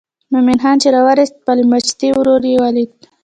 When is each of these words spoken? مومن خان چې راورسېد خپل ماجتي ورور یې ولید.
مومن 0.31 0.57
خان 0.63 0.75
چې 0.83 0.87
راورسېد 0.95 1.37
خپل 1.41 1.57
ماجتي 1.71 2.09
ورور 2.13 2.41
یې 2.51 2.57
ولید. 2.63 2.91